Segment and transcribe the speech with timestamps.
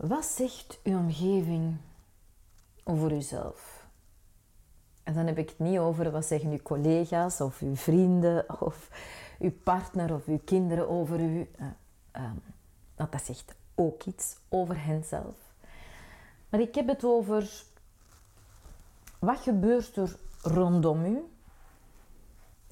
[0.00, 1.76] Wat zegt uw omgeving
[2.84, 3.86] over uzelf?
[5.02, 8.88] En dan heb ik het niet over wat zeggen uw collega's of uw vrienden of
[9.38, 11.50] uw partner of uw kinderen over u.
[11.60, 12.30] Uh,
[12.96, 15.36] want dat zegt ook iets over henzelf.
[16.48, 17.64] Maar ik heb het over
[19.18, 21.24] wat gebeurt er rondom u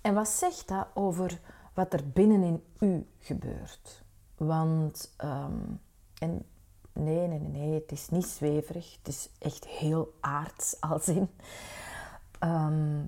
[0.00, 1.40] en wat zegt dat over
[1.74, 4.02] wat er binnenin u gebeurt.
[4.36, 5.60] Want, ehm,
[6.18, 6.44] en
[6.96, 11.30] nee, nee, nee, nee, het is niet zweverig, het is echt heel aards als in.
[12.38, 13.04] Ehm,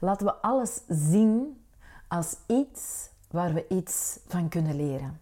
[0.00, 1.64] laten we alles zien
[2.08, 5.20] als iets waar we iets van kunnen leren.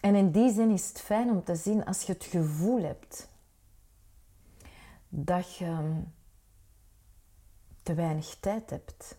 [0.00, 3.28] En in die zin is het fijn om te zien als je het gevoel hebt
[5.08, 6.02] dat je
[7.82, 9.16] te weinig tijd hebt.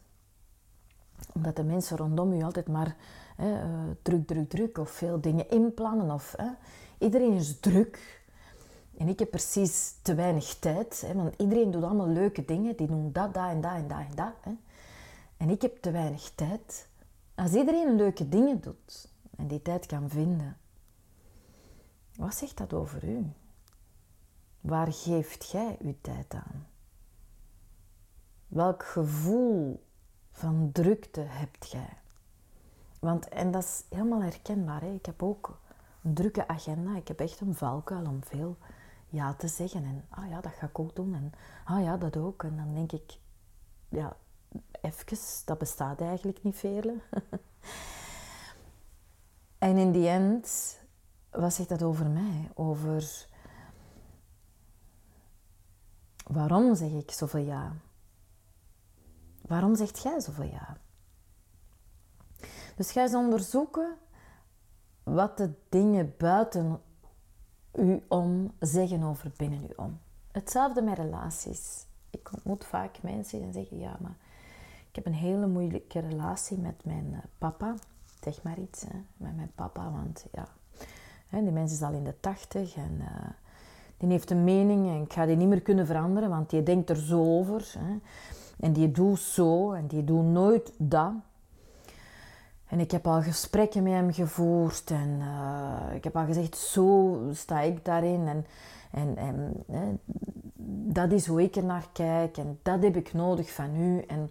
[1.34, 2.96] Omdat de mensen rondom je altijd maar
[3.36, 3.70] hè, uh,
[4.02, 6.12] druk, druk, druk of veel dingen inplannen.
[6.12, 6.50] Of, hè.
[6.98, 8.22] Iedereen is druk.
[8.98, 12.76] En ik heb precies te weinig tijd, hè, want iedereen doet allemaal leuke dingen.
[12.76, 14.34] Die doen dat, dat en dat en dat en dat.
[14.42, 14.52] Hè.
[15.38, 16.88] En ik heb te weinig tijd.
[17.36, 20.58] Als iedereen leuke dingen doet en die tijd kan vinden,
[22.16, 23.32] wat zegt dat over u?
[24.62, 26.68] Waar geeft jij uw tijd aan?
[28.48, 29.84] Welk gevoel
[30.32, 31.98] van drukte hebt jij?
[33.00, 34.82] Want, en dat is helemaal herkenbaar.
[34.82, 34.94] Hè?
[34.94, 35.60] Ik heb ook
[36.04, 36.96] een drukke agenda.
[36.96, 38.58] Ik heb echt een valkuil om veel
[39.10, 39.84] ja te zeggen.
[39.84, 41.14] En ah ja, dat ga ik ook doen.
[41.14, 41.32] En
[41.66, 42.44] ah ja, dat ook.
[42.44, 43.18] En dan denk ik,
[43.90, 44.16] ja,
[44.82, 46.94] even, dat bestaat eigenlijk niet veel.
[49.58, 50.80] en in die end,
[51.30, 52.52] wat zegt dat over mij?
[52.54, 53.28] Over
[56.28, 57.74] waarom zeg ik zoveel ja?
[59.50, 60.78] Waarom zegt jij zoveel ja?
[62.76, 63.96] Dus ga eens onderzoeken
[65.04, 66.82] wat de dingen buiten
[67.74, 70.00] u om zeggen over binnen u om.
[70.32, 71.86] Hetzelfde met relaties.
[72.10, 74.16] Ik ontmoet vaak mensen die zeggen: Ja, maar
[74.90, 77.76] ik heb een hele moeilijke relatie met mijn eh, papa.
[78.22, 80.48] Zeg maar iets, hè, met mijn papa, want ja,
[81.30, 83.30] die mensen is al in de tachtig en uh,
[83.98, 86.90] die heeft een mening en ik ga die niet meer kunnen veranderen, want die denkt
[86.90, 87.74] er zo over.
[87.78, 87.98] Hè.
[88.60, 91.12] En die doet zo en die doet nooit dat.
[92.68, 97.18] En ik heb al gesprekken met hem gevoerd en uh, ik heb al gezegd, zo
[97.34, 98.46] sta ik daarin en,
[98.92, 99.18] en,
[99.68, 100.00] en
[100.94, 104.02] dat is hoe ik er naar kijk en dat heb ik nodig van u.
[104.02, 104.30] En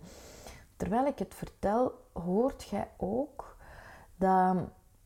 [0.76, 3.56] terwijl ik het vertel, hoort jij ook
[4.16, 4.56] dat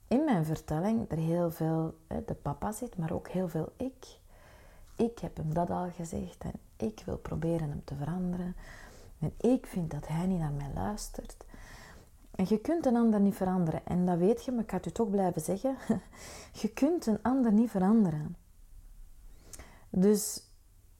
[0.09, 1.95] in mijn vertelling er heel veel
[2.27, 4.07] de papa zit, maar ook heel veel ik.
[4.97, 8.57] Ik heb hem dat al gezegd en ik wil proberen hem te veranderen.
[9.23, 11.37] En ik vind dat hij niet naar mij luistert.
[12.31, 13.87] En je kunt een ander niet veranderen.
[13.87, 15.77] En dat weet je, maar ik ga het toch blijven zeggen.
[16.63, 18.37] Je kunt een ander niet veranderen.
[19.91, 20.43] Dus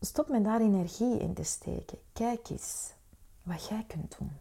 [0.01, 1.99] stop met daar energie in te steken.
[2.13, 2.93] Kijk eens
[3.43, 4.33] wat jij kunt doen.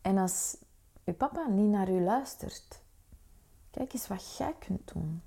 [0.00, 0.56] En als
[1.04, 2.80] je papa niet naar u luistert,
[3.70, 5.22] kijk eens wat jij kunt doen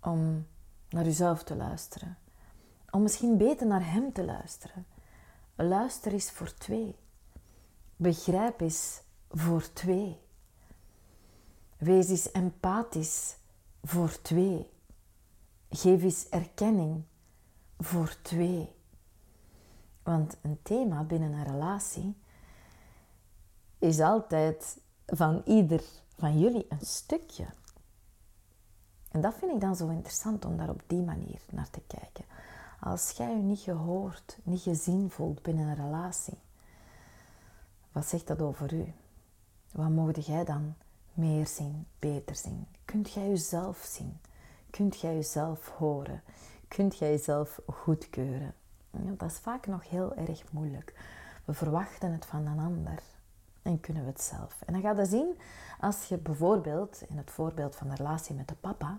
[0.00, 0.46] om
[0.88, 2.18] naar uzelf te luisteren.
[2.90, 4.86] Om misschien beter naar hem te luisteren.
[5.62, 6.96] Luister is voor twee.
[7.96, 10.20] Begrijp is voor twee.
[11.76, 13.36] Wees eens empathisch
[13.82, 14.70] voor twee.
[15.70, 17.04] Geef eens erkenning
[17.78, 18.72] voor twee.
[20.02, 22.16] Want een thema binnen een relatie
[23.78, 25.82] is altijd van ieder
[26.16, 27.46] van jullie een stukje.
[29.10, 32.24] En dat vind ik dan zo interessant om daar op die manier naar te kijken.
[32.84, 36.38] Als jij je niet gehoord, niet gezien voelt binnen een relatie,
[37.92, 38.92] wat zegt dat over u?
[39.72, 40.74] Wat mocht jij dan
[41.12, 42.66] meer zien, beter zien?
[42.84, 44.20] Kunt jij jezelf zien?
[44.70, 46.22] Kunt jij jezelf horen?
[46.68, 48.54] kunt jij jezelf goedkeuren?
[48.90, 50.94] Dat is vaak nog heel erg moeilijk.
[51.44, 53.02] We verwachten het van een ander
[53.62, 54.62] en kunnen we het zelf.
[54.66, 55.38] En dan ga je zien,
[55.80, 58.98] als je bijvoorbeeld, in het voorbeeld van de relatie met de papa,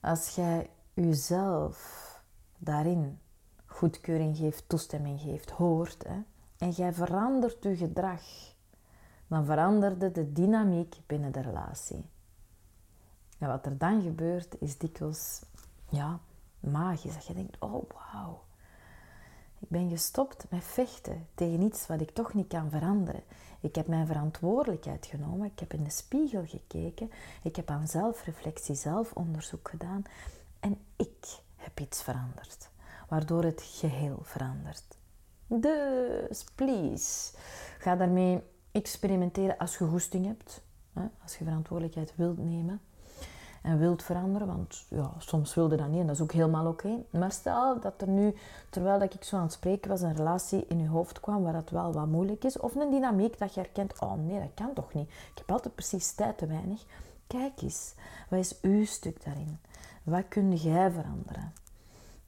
[0.00, 2.04] als jij jezelf
[2.58, 3.18] daarin
[3.66, 6.18] goedkeuring geeft, toestemming geeft, hoort, hè,
[6.58, 8.22] en jij verandert je gedrag,
[9.26, 12.04] dan veranderde de dynamiek binnen de relatie.
[13.38, 15.42] En wat er dan gebeurt, is dikwijls
[15.88, 16.20] ja,
[16.60, 17.14] magisch.
[17.14, 18.42] Dat je denkt, oh wauw,
[19.58, 23.22] ik ben gestopt met vechten tegen iets wat ik toch niet kan veranderen.
[23.60, 27.10] Ik heb mijn verantwoordelijkheid genomen, ik heb in de spiegel gekeken,
[27.42, 30.02] ik heb aan zelfreflectie, zelfonderzoek gedaan
[30.60, 32.70] en ik heb iets veranderd,
[33.08, 34.84] waardoor het geheel verandert.
[35.46, 37.36] Dus please,
[37.78, 38.42] ga daarmee
[38.72, 40.62] experimenteren als je goesting hebt,
[41.22, 42.80] als je verantwoordelijkheid wilt nemen
[43.62, 47.04] en wilt veranderen, want ja, soms wilde dat niet en dat is ook helemaal oké.
[47.10, 48.34] Maar stel dat er nu,
[48.70, 51.54] terwijl dat ik zo aan het spreken was, een relatie in je hoofd kwam waar
[51.54, 54.72] het wel wat moeilijk is, of een dynamiek dat je herkent, oh nee, dat kan
[54.72, 55.08] toch niet.
[55.08, 56.84] Ik heb altijd precies tijd te weinig.
[57.26, 57.94] Kijk eens,
[58.30, 59.58] wat is uw stuk daarin?
[60.06, 61.52] Wat kun jij veranderen?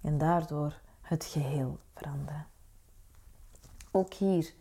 [0.00, 2.46] En daardoor het geheel veranderen.
[3.90, 4.52] Ook hier,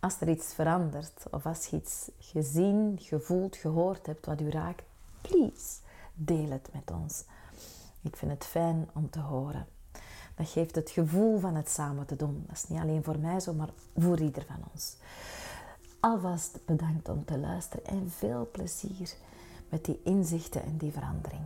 [0.00, 4.82] als er iets verandert, of als je iets gezien, gevoeld, gehoord hebt wat u raakt,
[5.20, 5.78] please
[6.14, 7.24] deel het met ons.
[8.02, 9.66] Ik vind het fijn om te horen.
[10.34, 12.44] Dat geeft het gevoel van het samen te doen.
[12.46, 14.96] Dat is niet alleen voor mij zo, maar voor ieder van ons.
[16.00, 19.14] Alvast bedankt om te luisteren en veel plezier
[19.68, 21.42] met die inzichten en die verandering.